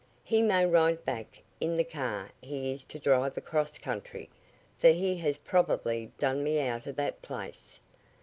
[0.23, 4.31] He may ride back in the car he is to drive across country,
[4.79, 7.79] for he has probably done me out of that place.